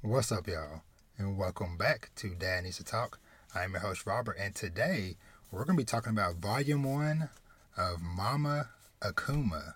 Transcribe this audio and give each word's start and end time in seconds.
What's 0.00 0.30
up, 0.30 0.46
y'all? 0.46 0.82
And 1.18 1.36
welcome 1.36 1.76
back 1.76 2.10
to 2.14 2.28
Dad 2.28 2.62
Needs 2.62 2.76
to 2.76 2.84
Talk. 2.84 3.18
I'm 3.52 3.72
your 3.72 3.80
host, 3.80 4.06
Robert, 4.06 4.36
and 4.38 4.54
today 4.54 5.16
we're 5.50 5.64
going 5.64 5.76
to 5.76 5.82
be 5.82 5.84
talking 5.84 6.12
about 6.12 6.36
Volume 6.36 6.84
1 6.84 7.28
of 7.76 8.00
Mama 8.00 8.68
Akuma. 9.02 9.74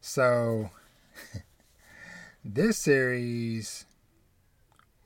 So, 0.00 0.70
this 2.44 2.78
series 2.78 3.84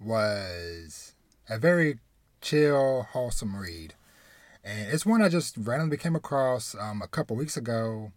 was 0.00 1.14
a 1.50 1.58
very 1.58 1.98
chill, 2.40 3.08
wholesome 3.10 3.56
read. 3.56 3.94
And 4.62 4.88
it's 4.92 5.04
one 5.04 5.20
I 5.20 5.30
just 5.30 5.56
randomly 5.56 5.96
came 5.96 6.14
across 6.14 6.76
um, 6.78 7.02
a 7.02 7.08
couple 7.08 7.34
weeks 7.34 7.56
ago. 7.56 8.12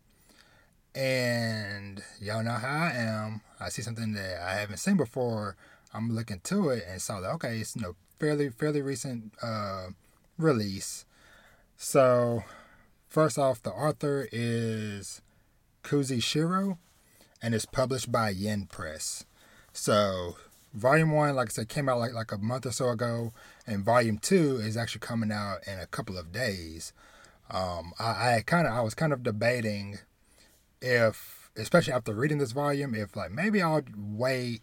And 0.93 2.03
y'all 2.21 2.43
know 2.43 2.51
how 2.51 2.67
I 2.67 2.91
am. 2.91 3.41
I 3.59 3.69
see 3.69 3.81
something 3.81 4.13
that 4.13 4.39
I 4.39 4.59
haven't 4.59 4.77
seen 4.77 4.97
before. 4.97 5.55
I'm 5.93 6.13
looking 6.13 6.39
to 6.45 6.69
it 6.69 6.85
and 6.87 7.01
saw 7.01 7.19
that 7.21 7.31
okay, 7.31 7.59
it's 7.59 7.75
you 7.75 7.81
know 7.81 7.95
fairly 8.19 8.49
fairly 8.49 8.81
recent 8.81 9.33
uh, 9.41 9.87
release. 10.37 11.05
So 11.77 12.43
first 13.07 13.37
off, 13.37 13.61
the 13.61 13.71
author 13.71 14.27
is 14.31 15.21
Kuzushiro, 15.83 16.77
and 17.41 17.55
it's 17.55 17.65
published 17.65 18.11
by 18.11 18.29
Yen 18.29 18.67
Press. 18.67 19.25
So 19.73 20.35
volume 20.73 21.11
one, 21.11 21.35
like 21.35 21.49
I 21.49 21.51
said, 21.51 21.69
came 21.69 21.89
out 21.89 21.99
like 21.99 22.13
like 22.13 22.31
a 22.31 22.37
month 22.37 22.65
or 22.65 22.71
so 22.71 22.89
ago, 22.89 23.33
and 23.67 23.83
volume 23.83 24.17
two 24.17 24.57
is 24.57 24.77
actually 24.77 25.01
coming 25.01 25.31
out 25.31 25.67
in 25.67 25.79
a 25.79 25.87
couple 25.87 26.17
of 26.17 26.31
days. 26.31 26.93
Um, 27.49 27.93
I, 27.99 28.35
I 28.35 28.43
kind 28.45 28.67
of 28.67 28.73
I 28.73 28.81
was 28.81 28.93
kind 28.93 29.11
of 29.11 29.23
debating 29.23 29.99
if, 30.81 31.49
especially 31.57 31.93
after 31.93 32.13
reading 32.13 32.37
this 32.37 32.53
volume, 32.53 32.95
if 32.95 33.15
like 33.15 33.31
maybe 33.31 33.61
I'll 33.61 33.81
wait 33.95 34.61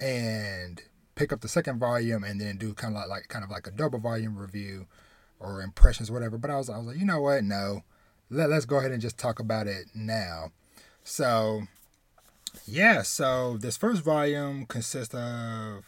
and 0.00 0.82
pick 1.14 1.32
up 1.32 1.40
the 1.40 1.48
second 1.48 1.78
volume 1.78 2.24
and 2.24 2.40
then 2.40 2.56
do 2.56 2.74
kind 2.74 2.94
of 2.94 3.00
like, 3.00 3.08
like 3.08 3.28
kind 3.28 3.44
of 3.44 3.50
like 3.50 3.66
a 3.66 3.70
double 3.70 3.98
volume 3.98 4.36
review 4.36 4.86
or 5.40 5.62
impressions, 5.62 6.10
whatever. 6.10 6.38
But 6.38 6.50
I 6.50 6.56
was 6.56 6.70
I 6.70 6.78
was 6.78 6.88
like, 6.88 6.98
you 6.98 7.04
know 7.04 7.20
what? 7.20 7.44
No, 7.44 7.82
Let, 8.30 8.50
let's 8.50 8.64
go 8.64 8.78
ahead 8.78 8.92
and 8.92 9.02
just 9.02 9.18
talk 9.18 9.38
about 9.38 9.66
it 9.66 9.86
now. 9.94 10.52
So 11.04 11.62
yeah, 12.66 13.02
so 13.02 13.56
this 13.58 13.76
first 13.76 14.02
volume 14.02 14.66
consists 14.66 15.14
of 15.14 15.84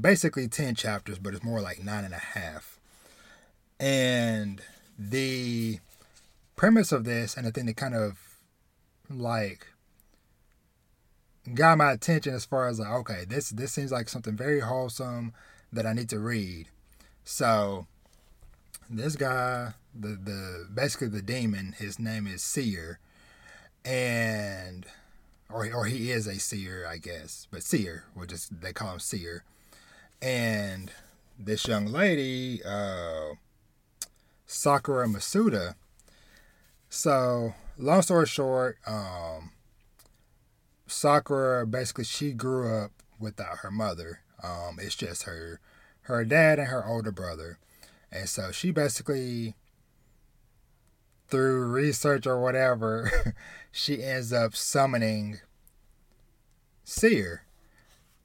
basically 0.00 0.48
10 0.48 0.74
chapters, 0.74 1.18
but 1.18 1.34
it's 1.34 1.44
more 1.44 1.60
like 1.60 1.82
nine 1.82 2.04
and 2.04 2.14
a 2.14 2.18
half. 2.18 2.78
And 3.80 4.60
the 4.98 5.80
premise 6.56 6.92
of 6.92 7.04
this, 7.04 7.36
and 7.36 7.46
the 7.46 7.50
thing 7.50 7.66
that 7.66 7.76
kind 7.76 7.94
of 7.94 8.18
like 9.10 9.66
got 11.54 11.78
my 11.78 11.92
attention 11.92 12.34
as 12.34 12.44
far 12.44 12.68
as 12.68 12.78
like, 12.78 12.90
okay, 12.90 13.24
this 13.26 13.50
this 13.50 13.72
seems 13.72 13.92
like 13.92 14.08
something 14.08 14.36
very 14.36 14.60
wholesome 14.60 15.32
that 15.72 15.86
I 15.86 15.92
need 15.92 16.08
to 16.10 16.18
read. 16.18 16.68
So 17.24 17.86
this 18.88 19.16
guy, 19.16 19.74
the 19.94 20.08
the 20.08 20.68
basically 20.72 21.08
the 21.08 21.22
demon, 21.22 21.74
his 21.78 21.98
name 21.98 22.26
is 22.26 22.42
Seer, 22.42 22.98
and 23.84 24.86
or 25.50 25.68
or 25.72 25.86
he 25.86 26.10
is 26.10 26.26
a 26.26 26.38
seer, 26.38 26.86
I 26.88 26.98
guess, 26.98 27.46
but 27.50 27.62
Seer, 27.62 28.04
which 28.14 28.30
just 28.30 28.60
they 28.60 28.72
call 28.72 28.94
him 28.94 29.00
Seer, 29.00 29.44
and 30.20 30.90
this 31.38 31.66
young 31.66 31.86
lady, 31.86 32.62
uh, 32.64 33.34
Sakura 34.46 35.06
Masuda. 35.06 35.74
So 36.88 37.54
long 37.78 38.02
story 38.02 38.26
short, 38.26 38.76
um, 38.86 39.50
Sakura 40.92 41.66
basically 41.66 42.04
she 42.04 42.32
grew 42.32 42.76
up 42.76 42.92
without 43.18 43.58
her 43.58 43.70
mother. 43.70 44.20
Um, 44.42 44.78
it's 44.80 44.94
just 44.94 45.24
her 45.24 45.60
her 46.02 46.24
dad 46.24 46.58
and 46.58 46.68
her 46.68 46.86
older 46.86 47.12
brother. 47.12 47.58
And 48.10 48.28
so 48.28 48.50
she 48.52 48.70
basically 48.70 49.54
through 51.28 51.64
research 51.66 52.26
or 52.26 52.40
whatever, 52.40 53.34
she 53.72 54.02
ends 54.02 54.32
up 54.32 54.54
summoning 54.54 55.40
Seer 56.84 57.44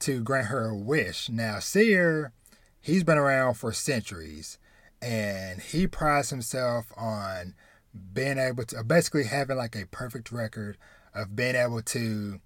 to 0.00 0.20
grant 0.20 0.48
her 0.48 0.68
a 0.68 0.76
wish. 0.76 1.30
Now 1.30 1.58
Seer, 1.60 2.32
he's 2.80 3.04
been 3.04 3.18
around 3.18 3.54
for 3.54 3.72
centuries 3.72 4.58
and 5.00 5.60
he 5.62 5.86
prides 5.86 6.30
himself 6.30 6.92
on 6.96 7.54
being 8.12 8.38
able 8.38 8.64
to 8.64 8.84
basically 8.84 9.24
having 9.24 9.56
like 9.56 9.76
a 9.76 9.86
perfect 9.86 10.30
record 10.30 10.76
of 11.14 11.34
being 11.34 11.56
able 11.56 11.82
to 11.82 12.40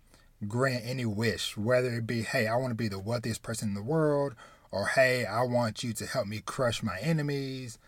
grant 0.46 0.82
any 0.84 1.04
wish, 1.04 1.56
whether 1.56 1.94
it 1.94 2.06
be, 2.06 2.22
hey, 2.22 2.46
I 2.46 2.56
want 2.56 2.70
to 2.70 2.76
be 2.76 2.88
the 2.88 2.98
wealthiest 2.98 3.42
person 3.42 3.68
in 3.68 3.74
the 3.74 3.82
world, 3.82 4.34
or 4.70 4.86
hey, 4.86 5.24
I 5.24 5.42
want 5.42 5.82
you 5.82 5.92
to 5.94 6.06
help 6.06 6.26
me 6.26 6.40
crush 6.44 6.82
my 6.82 6.98
enemies. 7.00 7.78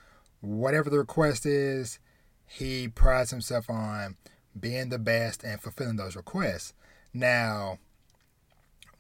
Whatever 0.41 0.91
the 0.91 0.99
request 0.99 1.47
is, 1.47 1.99
he 2.47 2.89
prides 2.89 3.31
himself 3.31 3.71
on 3.71 4.17
being 4.59 4.91
the 4.91 4.99
best 4.99 5.43
and 5.43 5.61
fulfilling 5.61 5.97
those 5.97 6.17
requests. 6.17 6.75
Now, 7.13 7.79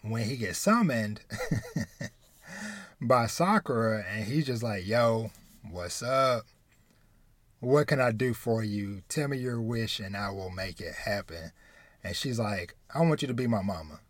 when 0.02 0.24
he 0.24 0.36
gets 0.36 0.58
summoned 0.58 1.20
by 3.00 3.26
Sakura 3.26 4.04
and 4.08 4.24
he's 4.24 4.46
just 4.46 4.62
like, 4.62 4.86
yo, 4.86 5.30
what's 5.70 6.02
up? 6.02 6.44
What 7.60 7.86
can 7.86 8.00
I 8.00 8.12
do 8.12 8.34
for 8.34 8.62
you? 8.62 9.02
Tell 9.08 9.28
me 9.28 9.38
your 9.38 9.60
wish 9.60 10.00
and 10.00 10.16
I 10.16 10.30
will 10.30 10.50
make 10.50 10.80
it 10.80 10.94
happen. 10.94 11.52
And 12.04 12.14
she's 12.14 12.38
like, 12.38 12.74
I 12.94 13.00
want 13.00 13.22
you 13.22 13.28
to 13.28 13.34
be 13.34 13.46
my 13.46 13.62
mama. 13.62 14.00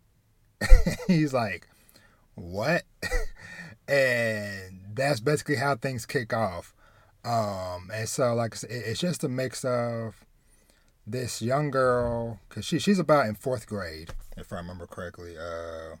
He's 1.07 1.33
like, 1.33 1.67
What? 2.35 2.83
and 3.87 4.81
that's 4.93 5.21
basically 5.21 5.55
how 5.55 5.75
things 5.75 6.05
kick 6.05 6.33
off. 6.33 6.73
Um, 7.23 7.89
and 7.91 8.07
so, 8.07 8.35
like, 8.35 8.55
it's 8.69 8.99
just 8.99 9.23
a 9.23 9.29
mix 9.29 9.65
of 9.65 10.25
this 11.07 11.41
young 11.41 11.71
girl, 11.71 12.39
because 12.47 12.65
she, 12.65 12.77
she's 12.77 12.99
about 12.99 13.27
in 13.27 13.35
fourth 13.35 13.67
grade, 13.67 14.11
if 14.37 14.51
I 14.53 14.57
remember 14.57 14.85
correctly. 14.85 15.35
Uh, 15.37 15.95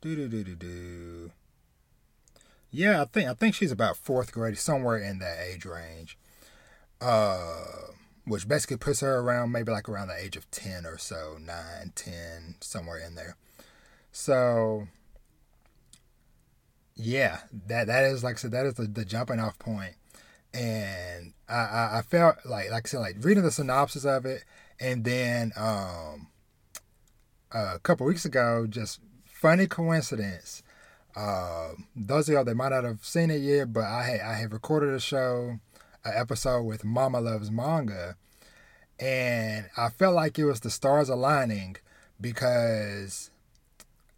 do 0.00 0.14
do 0.14 0.28
do 0.28 0.44
do 0.44 0.54
do. 0.54 1.30
Yeah, 2.70 3.02
I 3.02 3.04
think 3.06 3.28
I 3.28 3.34
think 3.34 3.54
she's 3.54 3.72
about 3.72 3.96
fourth 3.96 4.32
grade, 4.32 4.58
somewhere 4.58 4.98
in 4.98 5.18
that 5.20 5.38
age 5.40 5.64
range. 5.64 6.18
Uh, 7.00 7.64
which 8.26 8.48
basically 8.48 8.78
puts 8.78 9.00
her 9.00 9.18
around 9.18 9.52
maybe 9.52 9.70
like 9.70 9.88
around 9.88 10.08
the 10.08 10.18
age 10.18 10.36
of 10.36 10.50
10 10.50 10.86
or 10.86 10.96
so 10.98 11.36
9 11.40 11.92
10 11.94 12.56
somewhere 12.60 12.98
in 12.98 13.14
there. 13.14 13.36
So 14.12 14.88
yeah 16.96 17.40
that 17.66 17.88
that 17.88 18.04
is 18.04 18.22
like 18.22 18.36
i 18.36 18.38
said 18.38 18.52
that 18.52 18.64
is 18.64 18.74
the, 18.74 18.86
the 18.86 19.04
jumping 19.04 19.40
off 19.40 19.58
point. 19.58 19.94
And 20.52 21.32
I, 21.48 21.54
I, 21.54 21.98
I 21.98 22.02
felt 22.02 22.36
like 22.44 22.70
like 22.70 22.86
i 22.86 22.88
said 22.88 23.00
like 23.00 23.16
reading 23.20 23.42
the 23.42 23.50
synopsis 23.50 24.04
of 24.04 24.24
it 24.24 24.44
and 24.80 25.04
then 25.04 25.52
um 25.56 26.28
a 27.52 27.78
couple 27.80 28.06
weeks 28.06 28.24
ago 28.24 28.66
just 28.68 29.00
funny 29.24 29.66
coincidence. 29.66 30.62
Uh, 31.16 31.68
those 31.94 32.28
of 32.28 32.32
y'all 32.34 32.44
that 32.44 32.56
might 32.56 32.70
not 32.70 32.82
have 32.82 33.04
seen 33.04 33.30
it 33.30 33.40
yet 33.40 33.72
but 33.72 33.84
i 33.84 34.18
i 34.24 34.34
have 34.34 34.52
recorded 34.52 34.92
a 34.94 34.98
show 34.98 35.58
an 36.04 36.12
episode 36.14 36.62
with 36.62 36.84
Mama 36.84 37.20
Loves 37.20 37.50
Manga, 37.50 38.16
and 39.00 39.66
I 39.76 39.88
felt 39.88 40.14
like 40.14 40.38
it 40.38 40.44
was 40.44 40.60
the 40.60 40.70
stars 40.70 41.08
aligning 41.08 41.76
because 42.20 43.30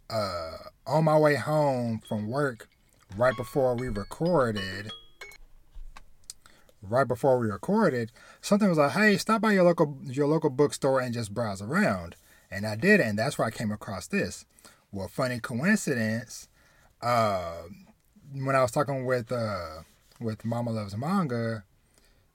uh, 0.09 0.57
on 0.85 1.05
my 1.05 1.17
way 1.17 1.35
home 1.35 2.01
from 2.07 2.27
work, 2.27 2.69
right 3.15 3.35
before 3.35 3.75
we 3.75 3.89
recorded, 3.89 4.91
right 6.81 7.07
before 7.07 7.39
we 7.39 7.47
recorded, 7.47 8.11
something 8.41 8.69
was 8.69 8.77
like, 8.77 8.91
"Hey, 8.91 9.17
stop 9.17 9.41
by 9.41 9.53
your 9.53 9.63
local 9.63 9.97
your 10.05 10.27
local 10.27 10.49
bookstore 10.49 10.99
and 10.99 11.13
just 11.13 11.33
browse 11.33 11.61
around." 11.61 12.15
And 12.49 12.65
I 12.65 12.75
did, 12.75 12.99
and 12.99 13.17
that's 13.17 13.37
where 13.37 13.47
I 13.47 13.51
came 13.51 13.71
across 13.71 14.07
this. 14.07 14.45
Well, 14.91 15.07
funny 15.07 15.39
coincidence. 15.39 16.47
Uh, 17.01 17.63
when 18.33 18.55
I 18.55 18.61
was 18.61 18.71
talking 18.71 19.05
with 19.05 19.31
uh, 19.31 19.81
with 20.19 20.45
Mama 20.45 20.71
Loves 20.71 20.95
Manga, 20.95 21.63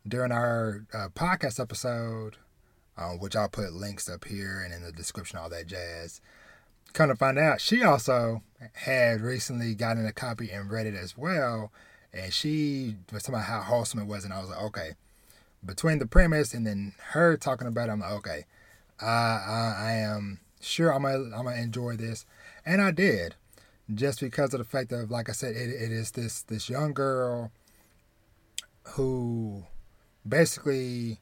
during 0.07 0.33
our 0.33 0.85
uh, 0.93 1.09
podcast 1.15 1.61
episode, 1.61 2.37
um, 2.97 3.19
which 3.19 3.37
I'll 3.37 3.49
put 3.49 3.73
links 3.73 4.09
up 4.09 4.25
here 4.25 4.61
and 4.65 4.75
in 4.75 4.83
the 4.83 4.93
description, 4.93 5.39
all 5.39 5.49
that 5.51 5.67
jazz. 5.67 6.21
Kind 6.93 7.11
of 7.11 7.19
find 7.19 7.39
out, 7.39 7.61
she 7.61 7.83
also 7.83 8.43
had 8.73 9.21
recently 9.21 9.75
gotten 9.75 10.05
a 10.05 10.13
copy 10.13 10.51
and 10.51 10.71
read 10.71 10.87
it 10.87 10.95
as 10.95 11.17
well. 11.17 11.73
And 12.13 12.33
she 12.33 12.97
was 13.13 13.23
talking 13.23 13.37
about 13.37 13.47
how 13.47 13.63
wholesome 13.63 14.01
it 14.01 14.07
was. 14.07 14.25
And 14.25 14.33
I 14.35 14.41
was 14.41 14.51
like, 14.51 14.63
okay, 14.63 14.91
between 15.65 15.99
the 15.99 16.07
premise 16.07 16.53
and 16.53 16.67
then 16.67 16.95
her 17.13 17.37
talking 17.37 17.67
about 17.67 17.89
it, 17.89 17.93
I'm 17.93 18.01
like, 18.01 18.13
okay, 18.13 18.45
I, 19.01 19.07
I, 19.07 19.75
I 19.79 19.93
am 19.93 20.41
sure 20.61 20.93
I'm 20.93 21.03
going 21.03 21.33
I'm 21.35 21.47
to 21.47 21.59
enjoy 21.59 21.97
this. 21.97 22.27
And 22.67 22.83
I 22.83 22.91
did. 22.91 23.37
Just 23.93 24.21
because 24.21 24.55
of 24.55 24.59
the 24.59 24.65
fact 24.65 24.93
of, 24.93 25.11
like 25.11 25.29
I 25.29 25.33
said, 25.33 25.57
it, 25.57 25.71
it 25.71 25.91
is 25.91 26.13
this, 26.13 26.43
this 26.43 26.69
young 26.69 26.93
girl 26.93 27.51
who 28.83 29.65
basically 30.27 31.19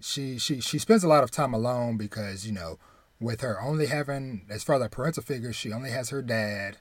she 0.00 0.38
she 0.38 0.60
she 0.60 0.78
spends 0.78 1.02
a 1.02 1.08
lot 1.08 1.24
of 1.24 1.30
time 1.30 1.54
alone 1.54 1.96
because 1.96 2.46
you 2.46 2.52
know 2.52 2.78
with 3.20 3.40
her 3.40 3.60
only 3.60 3.86
having, 3.86 4.42
as 4.48 4.62
far 4.62 4.76
as 4.76 4.82
like 4.82 4.90
parental 4.92 5.22
figures, 5.22 5.56
she 5.56 5.72
only 5.72 5.90
has 5.90 6.10
her 6.10 6.22
dad, 6.22 6.78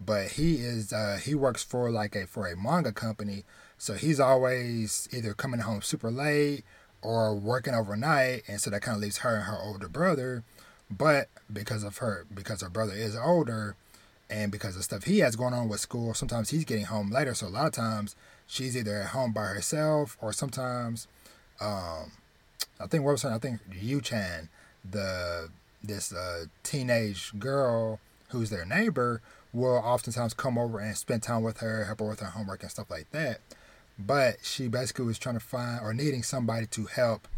but 0.00 0.32
he 0.32 0.56
is 0.56 0.92
uh, 0.92 1.18
he 1.22 1.34
works 1.34 1.62
for 1.62 1.90
like 1.90 2.16
a 2.16 2.26
for 2.26 2.46
a 2.46 2.56
manga 2.56 2.92
company, 2.92 3.44
so 3.76 3.94
he's 3.94 4.20
always 4.20 5.08
either 5.12 5.34
coming 5.34 5.60
home 5.60 5.82
super 5.82 6.10
late 6.10 6.64
or 7.02 7.34
working 7.34 7.74
overnight, 7.74 8.42
and 8.48 8.60
so 8.60 8.70
that 8.70 8.82
kind 8.82 8.96
of 8.96 9.02
leaves 9.02 9.18
her 9.18 9.36
and 9.36 9.44
her 9.44 9.58
older 9.60 9.88
brother. 9.88 10.42
But 10.90 11.28
because 11.52 11.84
of 11.84 11.98
her, 11.98 12.26
because 12.34 12.62
her 12.62 12.70
brother 12.70 12.94
is 12.94 13.16
older, 13.16 13.76
and 14.30 14.50
because 14.50 14.76
of 14.76 14.84
stuff 14.84 15.04
he 15.04 15.20
has 15.20 15.36
going 15.36 15.54
on 15.54 15.68
with 15.68 15.80
school, 15.80 16.14
sometimes 16.14 16.50
he's 16.50 16.64
getting 16.64 16.86
home 16.86 17.10
later. 17.10 17.34
So 17.34 17.46
a 17.46 17.48
lot 17.48 17.66
of 17.66 17.72
times 17.72 18.16
she's 18.48 18.76
either 18.76 19.02
at 19.02 19.08
home 19.08 19.32
by 19.32 19.44
herself, 19.44 20.16
or 20.20 20.32
sometimes, 20.32 21.06
um, 21.60 22.12
I 22.80 22.86
think 22.88 23.04
what 23.04 23.12
was 23.12 23.22
her, 23.22 23.30
I 23.30 23.38
think 23.38 23.60
Yu 23.80 24.00
Chan, 24.00 24.48
the 24.88 25.50
this 25.82 26.12
uh, 26.12 26.46
teenage 26.64 27.38
girl 27.38 28.00
who's 28.30 28.50
their 28.50 28.64
neighbor, 28.64 29.20
will 29.52 29.76
oftentimes 29.76 30.34
come 30.34 30.58
over 30.58 30.80
and 30.80 30.96
spend 30.96 31.22
time 31.22 31.42
with 31.42 31.58
her, 31.58 31.84
help 31.84 32.00
her 32.00 32.08
with 32.08 32.20
her 32.20 32.26
homework 32.26 32.62
and 32.62 32.70
stuff 32.70 32.90
like 32.90 33.10
that. 33.12 33.38
But 33.98 34.38
she 34.42 34.68
basically 34.68 35.04
was 35.04 35.18
trying 35.18 35.36
to 35.36 35.40
find 35.40 35.80
or 35.80 35.94
needing 35.94 36.22
somebody 36.22 36.66
to 36.66 36.86
help 36.86 37.28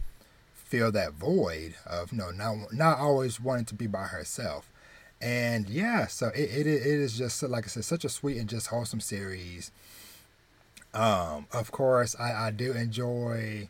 fill 0.55 0.93
that 0.93 1.13
void 1.15 1.75
of 1.85 2.13
you 2.13 2.19
know 2.19 2.31
not 2.31 2.73
not 2.73 2.99
always 2.99 3.41
wanting 3.41 3.65
to 3.67 3.75
be 3.75 3.87
by 3.87 4.05
herself. 4.05 4.71
And 5.23 5.69
yeah, 5.69 6.07
so 6.07 6.29
it, 6.29 6.51
it, 6.51 6.67
it 6.67 6.87
is 6.87 7.19
just 7.19 7.43
like 7.43 7.65
I 7.65 7.69
said, 7.69 7.85
such 7.85 8.05
a 8.05 8.09
sweet 8.09 8.39
and 8.39 8.49
just 8.49 8.69
wholesome 8.69 9.01
series. 9.01 9.71
Um, 10.93 11.47
of 11.53 11.71
course, 11.71 12.17
I, 12.19 12.47
I 12.47 12.51
do 12.51 12.73
enjoy, 12.73 13.69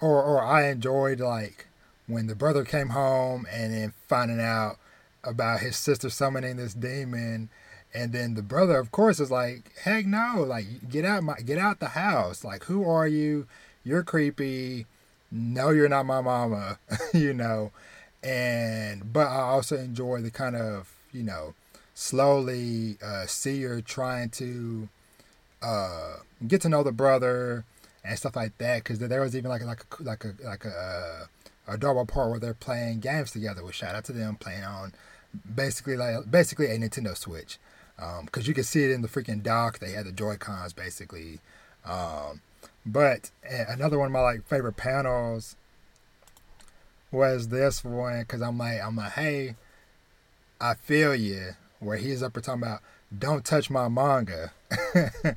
or 0.00 0.22
or 0.22 0.42
I 0.42 0.68
enjoyed 0.68 1.20
like 1.20 1.66
when 2.06 2.26
the 2.26 2.34
brother 2.34 2.64
came 2.64 2.90
home 2.90 3.46
and 3.50 3.72
then 3.72 3.92
finding 4.08 4.40
out 4.40 4.78
about 5.22 5.60
his 5.60 5.76
sister 5.76 6.10
summoning 6.10 6.56
this 6.56 6.74
demon. 6.74 7.48
And 7.92 8.12
then 8.12 8.34
the 8.34 8.42
brother 8.42 8.76
of 8.78 8.90
course 8.90 9.20
is 9.20 9.30
like 9.30 9.72
heck 9.82 10.04
no 10.04 10.44
like 10.46 10.88
get 10.88 11.04
out 11.04 11.22
my 11.22 11.36
get 11.36 11.58
out 11.58 11.80
the 11.80 11.88
house. 11.88 12.44
Like 12.44 12.64
who 12.64 12.88
are 12.88 13.06
you? 13.06 13.46
You're 13.84 14.02
creepy. 14.02 14.86
No 15.30 15.70
you're 15.70 15.88
not 15.88 16.06
my 16.06 16.20
mama 16.20 16.78
you 17.14 17.32
know? 17.32 17.72
And 18.22 19.12
but 19.12 19.26
i 19.26 19.40
also 19.40 19.76
enjoy 19.76 20.22
the 20.22 20.30
kind 20.30 20.56
of 20.56 20.92
you 21.12 21.22
know 21.22 21.54
slowly 21.94 22.96
uh 23.02 23.26
see 23.26 23.62
her 23.62 23.80
trying 23.80 24.30
to 24.30 24.88
uh 25.64 26.16
get 26.46 26.60
to 26.62 26.68
know 26.68 26.82
the 26.82 26.92
brother 26.92 27.64
and 28.04 28.18
stuff 28.18 28.36
like 28.36 28.56
that 28.58 28.84
because 28.84 28.98
there 28.98 29.20
was 29.20 29.34
even 29.34 29.50
like 29.50 29.64
like 29.64 29.84
a 29.98 30.02
like 30.02 30.24
a 30.24 30.34
like 30.44 30.64
a 30.64 31.26
uh, 31.68 31.72
adorable 31.72 32.06
part 32.06 32.30
where 32.30 32.38
they're 32.38 32.54
playing 32.54 33.00
games 33.00 33.30
together. 33.30 33.64
Which 33.64 33.76
shout 33.76 33.94
out 33.94 34.04
to 34.04 34.12
them 34.12 34.36
playing 34.36 34.64
on 34.64 34.92
basically 35.54 35.96
like 35.96 36.30
basically 36.30 36.66
a 36.66 36.78
Nintendo 36.78 37.16
Switch, 37.16 37.58
because 37.96 38.44
um, 38.44 38.48
you 38.48 38.54
can 38.54 38.64
see 38.64 38.84
it 38.84 38.90
in 38.90 39.02
the 39.02 39.08
freaking 39.08 39.42
dock. 39.42 39.78
They 39.78 39.92
had 39.92 40.06
the 40.06 40.12
Joy 40.12 40.36
Cons 40.36 40.72
basically. 40.72 41.40
Um, 41.84 42.40
but 42.84 43.30
another 43.42 43.98
one 43.98 44.06
of 44.06 44.12
my 44.12 44.20
like 44.20 44.46
favorite 44.46 44.76
panels 44.76 45.56
was 47.10 47.48
this 47.48 47.84
one 47.84 48.20
because 48.20 48.42
I'm 48.42 48.58
like 48.58 48.80
I'm 48.82 48.96
like 48.96 49.12
hey, 49.12 49.56
I 50.60 50.74
feel 50.74 51.14
you. 51.14 51.54
Where 51.84 51.96
he's 51.96 52.22
up 52.22 52.32
there 52.32 52.42
talking 52.42 52.62
about 52.62 52.80
don't 53.16 53.44
touch 53.44 53.70
my 53.70 53.88
manga. 53.88 54.52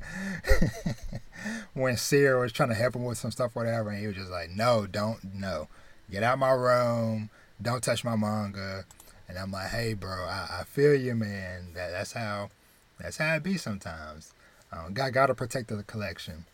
when 1.74 1.96
Seer 1.96 2.40
was 2.40 2.52
trying 2.52 2.70
to 2.70 2.74
help 2.74 2.96
him 2.96 3.04
with 3.04 3.18
some 3.18 3.30
stuff, 3.30 3.54
whatever, 3.54 3.90
and 3.90 4.00
he 4.00 4.06
was 4.06 4.16
just 4.16 4.30
like, 4.30 4.50
no, 4.50 4.86
don't, 4.86 5.22
no 5.34 5.68
get 6.10 6.22
out 6.22 6.38
my 6.38 6.52
room, 6.52 7.30
don't 7.60 7.82
touch 7.82 8.04
my 8.04 8.16
manga. 8.16 8.84
And 9.28 9.38
I'm 9.38 9.52
like, 9.52 9.68
hey, 9.68 9.94
bro, 9.94 10.24
I, 10.24 10.60
I 10.60 10.64
feel 10.64 10.94
you, 10.94 11.14
man. 11.14 11.74
That 11.74 11.90
that's 11.90 12.12
how 12.12 12.50
that's 12.98 13.18
how 13.18 13.34
it 13.36 13.42
be 13.42 13.56
sometimes. 13.56 14.32
Um, 14.72 14.94
got 14.94 15.12
gotta 15.12 15.34
protect 15.34 15.68
the 15.68 15.82
collection, 15.82 16.46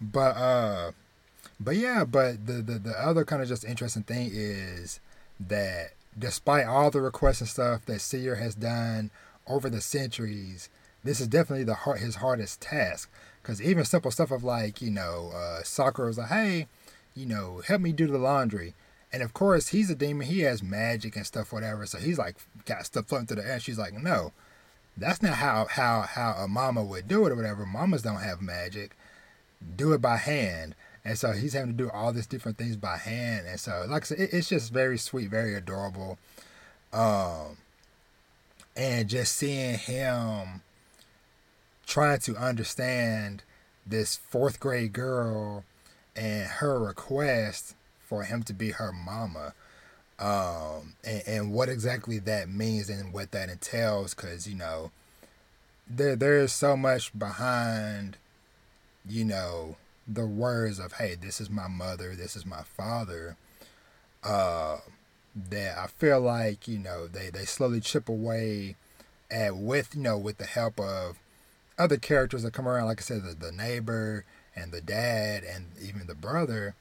but 0.00 0.36
uh, 0.36 0.92
but 1.58 1.76
yeah, 1.76 2.04
but 2.04 2.46
the 2.46 2.54
the, 2.54 2.78
the 2.78 2.94
other 2.98 3.24
kind 3.24 3.42
of 3.42 3.48
just 3.48 3.64
interesting 3.64 4.02
thing 4.02 4.30
is 4.30 5.00
that 5.40 5.92
despite 6.18 6.66
all 6.66 6.90
the 6.90 7.00
requests 7.00 7.40
and 7.40 7.48
stuff 7.48 7.86
that 7.86 8.00
Seer 8.00 8.34
has 8.36 8.54
done 8.54 9.10
over 9.48 9.70
the 9.70 9.80
centuries, 9.80 10.68
this 11.04 11.20
is 11.20 11.28
definitely 11.28 11.64
the 11.64 11.74
hard, 11.74 12.00
his 12.00 12.16
hardest 12.16 12.60
task. 12.60 13.10
Because 13.42 13.62
even 13.62 13.84
simple 13.84 14.10
stuff 14.10 14.30
of 14.30 14.44
like, 14.44 14.82
you 14.82 14.90
know, 14.90 15.30
uh, 15.34 15.62
Sakura 15.62 16.08
was 16.08 16.18
like, 16.18 16.28
hey, 16.28 16.66
you 17.14 17.26
know, 17.26 17.62
help 17.66 17.80
me 17.80 17.92
do 17.92 18.06
the 18.06 18.18
laundry. 18.18 18.74
And 19.12 19.22
of 19.22 19.32
course, 19.32 19.68
he's 19.68 19.90
a 19.90 19.94
demon. 19.94 20.26
He 20.26 20.40
has 20.40 20.62
magic 20.62 21.16
and 21.16 21.26
stuff, 21.26 21.52
whatever. 21.52 21.86
So 21.86 21.98
he's 21.98 22.18
like 22.18 22.36
got 22.66 22.84
stuff 22.86 23.06
floating 23.06 23.26
through 23.26 23.42
the 23.42 23.48
air. 23.48 23.58
She's 23.58 23.78
like, 23.78 23.94
no, 23.94 24.32
that's 24.96 25.22
not 25.22 25.34
how 25.34 25.66
how 25.70 26.02
how 26.02 26.32
a 26.32 26.46
mama 26.46 26.84
would 26.84 27.08
do 27.08 27.26
it 27.26 27.32
or 27.32 27.36
whatever. 27.36 27.64
Mamas 27.64 28.02
don't 28.02 28.20
have 28.20 28.42
magic. 28.42 28.96
Do 29.76 29.92
it 29.94 30.02
by 30.02 30.16
hand. 30.16 30.74
And 31.04 31.16
so 31.16 31.32
he's 31.32 31.54
having 31.54 31.70
to 31.70 31.84
do 31.84 31.90
all 31.90 32.12
these 32.12 32.26
different 32.26 32.58
things 32.58 32.76
by 32.76 32.98
hand. 32.98 33.46
And 33.46 33.58
so, 33.58 33.86
like 33.88 34.02
I 34.02 34.04
said, 34.04 34.20
it, 34.20 34.30
it's 34.32 34.50
just 34.50 34.72
very 34.72 34.98
sweet, 34.98 35.30
very 35.30 35.54
adorable. 35.54 36.18
Um, 36.92 37.56
and 38.78 39.08
just 39.08 39.36
seeing 39.36 39.76
him 39.76 40.62
trying 41.84 42.20
to 42.20 42.36
understand 42.36 43.42
this 43.84 44.16
fourth 44.16 44.60
grade 44.60 44.92
girl 44.92 45.64
and 46.14 46.46
her 46.46 46.78
request 46.78 47.74
for 48.00 48.22
him 48.22 48.42
to 48.44 48.52
be 48.52 48.70
her 48.70 48.92
mama 48.92 49.52
um, 50.20 50.94
and, 51.04 51.22
and 51.26 51.52
what 51.52 51.68
exactly 51.68 52.18
that 52.20 52.48
means 52.48 52.88
and 52.88 53.12
what 53.12 53.32
that 53.32 53.48
entails 53.48 54.14
because 54.14 54.46
you 54.46 54.54
know 54.54 54.92
there 55.88 56.14
there 56.14 56.38
is 56.38 56.52
so 56.52 56.76
much 56.76 57.16
behind 57.18 58.16
you 59.08 59.24
know 59.24 59.76
the 60.06 60.26
words 60.26 60.78
of 60.78 60.92
hey 60.94 61.16
this 61.20 61.40
is 61.40 61.50
my 61.50 61.66
mother 61.66 62.14
this 62.14 62.36
is 62.36 62.46
my 62.46 62.62
father 62.62 63.36
uh, 64.22 64.78
that 65.34 65.78
I 65.78 65.86
feel 65.86 66.20
like 66.20 66.66
you 66.66 66.78
know 66.78 67.06
they 67.06 67.30
they 67.30 67.44
slowly 67.44 67.80
chip 67.80 68.08
away 68.08 68.76
at 69.30 69.56
with 69.56 69.94
you 69.94 70.02
know 70.02 70.18
with 70.18 70.38
the 70.38 70.46
help 70.46 70.80
of 70.80 71.18
other 71.78 71.96
characters 71.96 72.42
that 72.42 72.52
come 72.52 72.66
around 72.66 72.86
like 72.86 73.00
I 73.00 73.02
said 73.02 73.22
the, 73.22 73.34
the 73.34 73.52
neighbor 73.52 74.24
and 74.56 74.72
the 74.72 74.80
dad 74.80 75.44
and 75.44 75.66
even 75.80 76.06
the 76.06 76.14
brother 76.14 76.74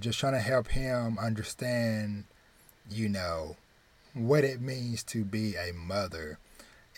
just 0.00 0.18
trying 0.18 0.32
to 0.32 0.40
help 0.40 0.68
him 0.68 1.18
understand, 1.18 2.24
you 2.90 3.08
know, 3.08 3.56
what 4.14 4.44
it 4.44 4.60
means 4.60 5.02
to 5.04 5.24
be 5.24 5.54
a 5.56 5.72
mother. 5.72 6.38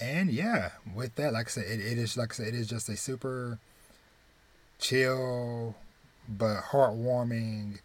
And 0.01 0.31
yeah, 0.31 0.73
with 0.95 1.15
that, 1.17 1.33
like 1.33 1.47
I 1.47 1.51
said, 1.51 1.65
it, 1.65 1.81
it 1.81 1.99
is 1.99 2.17
like 2.17 2.33
I 2.33 2.37
said, 2.37 2.49
it 2.49 2.55
is 2.55 2.69
just 2.69 2.89
a 2.89 2.97
super 2.97 3.59
chill 4.79 5.75
but 6.29 6.61
heartwarming 6.71 7.79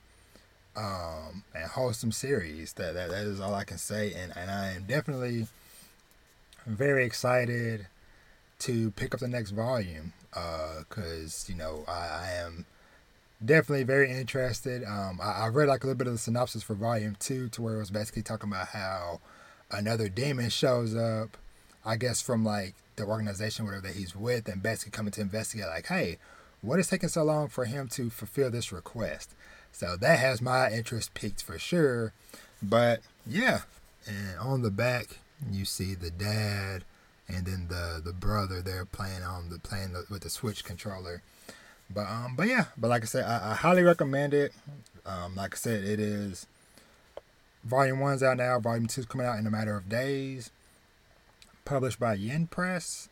um, 0.78 1.44
and 1.56 1.70
wholesome 1.70 2.12
series. 2.12 2.74
That, 2.74 2.94
that 2.94 3.10
that 3.10 3.24
is 3.26 3.40
all 3.42 3.54
I 3.54 3.64
can 3.64 3.78
say, 3.78 4.14
and 4.14 4.32
and 4.38 4.50
I 4.50 4.72
am 4.72 4.84
definitely 4.84 5.48
very 6.66 7.06
excited 7.06 7.88
to 8.60 8.92
pick 8.92 9.14
up 9.14 9.20
the 9.20 9.28
next 9.28 9.52
volume 9.52 10.14
because 10.32 11.46
uh, 11.48 11.52
you 11.52 11.58
know 11.58 11.84
I, 11.88 11.92
I 11.92 12.32
am 12.46 12.66
definitely 13.44 13.84
very 13.84 14.12
interested. 14.12 14.84
Um, 14.84 15.20
I, 15.22 15.46
I, 15.46 15.48
read 15.48 15.68
like 15.68 15.84
a 15.84 15.88
little 15.88 15.98
bit 15.98 16.08
of 16.08 16.14
the 16.14 16.20
synopsis 16.20 16.64
for 16.64 16.74
volume 16.76 17.16
two, 17.20 17.50
to 17.50 17.62
where 17.62 17.76
it 17.76 17.80
was 17.80 17.92
basically 17.92 18.24
talking 18.24 18.50
about 18.52 18.70
how 18.70 19.20
another 19.72 20.10
demon 20.10 20.50
shows 20.50 20.96
up, 20.96 21.38
I 21.86 21.98
guess 21.98 22.22
from 22.22 22.46
like 22.46 22.76
the 22.96 23.06
organization, 23.06 23.66
whatever 23.66 23.88
that 23.88 23.96
he's 23.96 24.16
with, 24.16 24.48
and 24.48 24.62
basically 24.62 24.92
coming 24.92 25.12
to 25.14 25.22
investigate, 25.22 25.68
like, 25.68 25.88
hey, 25.88 26.18
what 26.62 26.80
is 26.80 26.88
taking 26.88 27.10
so 27.10 27.24
long 27.24 27.48
for 27.48 27.66
him 27.66 27.88
to 27.90 28.10
fulfill 28.10 28.50
this 28.50 28.72
request? 28.72 29.34
So 29.78 29.96
that 29.96 30.20
has 30.20 30.42
my 30.42 30.72
interest 30.72 31.14
piqued 31.14 31.44
for 31.44 31.60
sure. 31.60 32.14
But 32.62 33.02
yeah, 33.26 33.62
and 34.08 34.40
on 34.40 34.62
the 34.62 34.72
back 34.72 35.20
you 35.52 35.66
see 35.66 35.94
the 35.94 36.10
dad 36.10 36.84
and 37.28 37.46
then 37.46 37.68
the 37.70 38.02
the 38.04 38.14
brother 38.14 38.62
there 38.62 38.86
playing 38.86 39.22
on 39.22 39.50
the 39.50 39.60
playing 39.60 39.94
the, 39.94 40.06
with 40.10 40.24
the 40.24 40.32
switch 40.32 40.64
controller 40.64 41.22
but 41.90 42.08
um, 42.08 42.36
but 42.36 42.48
yeah, 42.48 42.66
but 42.78 42.90
like 42.90 43.04
I 43.04 43.06
said, 43.06 43.26
I, 43.26 43.52
I 43.52 43.56
highly 43.56 43.84
recommend 43.84 44.34
it. 44.34 44.54
Um, 45.06 45.36
like 45.36 45.54
I 45.56 45.58
said, 45.58 45.84
it 45.84 46.00
is 46.00 46.46
volume 47.64 48.00
one's 48.00 48.24
out 48.24 48.38
now. 48.38 48.60
Volume 48.60 48.88
two's 48.88 49.06
coming 49.06 49.26
out 49.26 49.40
in 49.40 49.48
a 49.48 49.52
matter 49.52 49.76
of 49.76 49.88
days. 49.88 50.52
Published 51.66 52.00
by 52.00 52.14
Yen 52.16 52.48
Press. 52.48 53.10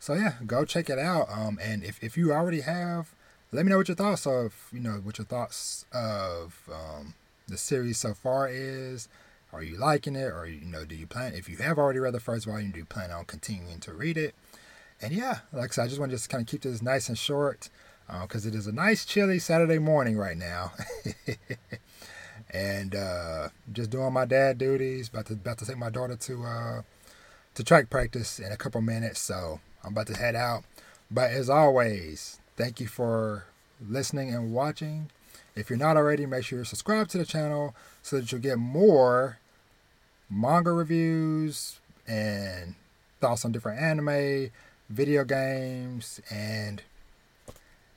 So 0.00 0.14
yeah, 0.14 0.34
go 0.46 0.64
check 0.64 0.90
it 0.90 0.98
out. 0.98 1.28
Um, 1.30 1.58
and 1.62 1.82
if, 1.82 2.02
if 2.02 2.16
you 2.16 2.32
already 2.32 2.60
have, 2.60 3.12
let 3.52 3.64
me 3.64 3.70
know 3.70 3.78
what 3.78 3.88
your 3.88 3.94
thoughts 3.94 4.26
of 4.26 4.68
you 4.72 4.80
know 4.80 5.00
what 5.02 5.18
your 5.18 5.24
thoughts 5.24 5.86
of 5.92 6.68
um, 6.72 7.14
the 7.46 7.56
series 7.56 7.98
so 7.98 8.14
far 8.14 8.48
is. 8.48 9.08
Are 9.50 9.62
you 9.62 9.78
liking 9.78 10.14
it, 10.14 10.30
or 10.30 10.46
you 10.46 10.60
know, 10.60 10.84
do 10.84 10.94
you 10.94 11.06
plan? 11.06 11.32
If 11.34 11.48
you 11.48 11.56
have 11.56 11.78
already 11.78 11.98
read 11.98 12.12
the 12.12 12.20
first 12.20 12.44
volume, 12.44 12.70
do 12.70 12.78
you 12.78 12.84
plan 12.84 13.10
on 13.10 13.24
continuing 13.24 13.80
to 13.80 13.94
read 13.94 14.18
it? 14.18 14.34
And 15.00 15.12
yeah, 15.12 15.38
like 15.52 15.70
I 15.70 15.72
said, 15.72 15.84
I 15.84 15.88
just 15.88 15.98
want 15.98 16.10
to 16.10 16.16
just 16.16 16.28
kind 16.28 16.42
of 16.42 16.48
keep 16.48 16.62
this 16.62 16.82
nice 16.82 17.08
and 17.08 17.16
short 17.16 17.70
because 18.22 18.44
uh, 18.44 18.50
it 18.50 18.54
is 18.54 18.66
a 18.66 18.72
nice 18.72 19.06
chilly 19.06 19.38
Saturday 19.38 19.78
morning 19.78 20.18
right 20.18 20.36
now. 20.36 20.72
and 22.50 22.94
uh, 22.94 23.48
just 23.72 23.90
doing 23.90 24.12
my 24.12 24.24
dad 24.24 24.58
duties. 24.58 25.08
About 25.08 25.26
to 25.26 25.34
about 25.34 25.58
to 25.58 25.66
take 25.66 25.78
my 25.78 25.90
daughter 25.90 26.16
to 26.16 26.44
uh, 26.44 26.82
to 27.54 27.64
track 27.64 27.88
practice 27.90 28.38
in 28.38 28.52
a 28.52 28.56
couple 28.56 28.80
minutes, 28.82 29.20
so 29.20 29.60
I'm 29.84 29.92
about 29.92 30.08
to 30.08 30.16
head 30.16 30.34
out. 30.34 30.64
But 31.10 31.30
as 31.30 31.48
always, 31.48 32.38
thank 32.58 32.80
you 32.80 32.88
for 32.88 33.44
listening 33.88 34.34
and 34.34 34.52
watching. 34.52 35.10
If 35.54 35.70
you're 35.70 35.78
not 35.78 35.96
already, 35.96 36.26
make 36.26 36.44
sure 36.44 36.58
you 36.58 36.64
subscribe 36.64 37.06
to 37.08 37.18
the 37.18 37.24
channel 37.24 37.74
so 38.02 38.16
that 38.16 38.30
you'll 38.30 38.40
get 38.40 38.58
more 38.58 39.38
manga 40.28 40.72
reviews 40.72 41.78
and 42.06 42.74
thoughts 43.20 43.44
on 43.44 43.52
different 43.52 43.80
anime, 43.80 44.50
video 44.90 45.24
games, 45.24 46.20
and 46.30 46.82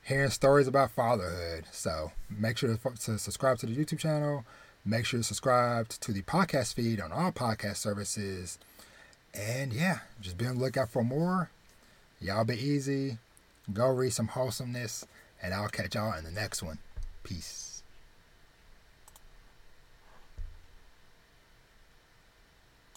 hearing 0.03 0.29
stories 0.29 0.67
about 0.67 0.91
fatherhood. 0.91 1.65
So 1.71 2.11
make 2.29 2.59
sure 2.59 2.77
to 2.77 3.17
subscribe 3.17 3.57
to 3.59 3.65
the 3.65 3.75
YouTube 3.75 3.99
channel. 3.99 4.45
Make 4.85 5.05
sure 5.05 5.19
to 5.19 5.23
subscribe 5.23 5.89
to 5.89 6.11
the 6.11 6.21
podcast 6.21 6.75
feed 6.75 7.01
on 7.01 7.11
all 7.11 7.31
podcast 7.31 7.77
services. 7.77 8.59
And 9.33 9.73
yeah, 9.73 9.99
just 10.19 10.37
be 10.37 10.45
on 10.45 10.57
the 10.57 10.63
lookout 10.63 10.91
for 10.91 11.03
more. 11.03 11.49
Y'all 12.19 12.43
be 12.43 12.55
easy. 12.55 13.17
Go 13.73 13.87
read 13.87 14.13
some 14.13 14.27
wholesomeness. 14.27 15.05
And 15.41 15.53
I'll 15.53 15.69
catch 15.69 15.95
y'all 15.95 16.17
in 16.17 16.23
the 16.23 16.31
next 16.31 16.61
one. 16.61 16.77
Peace. 17.23 17.70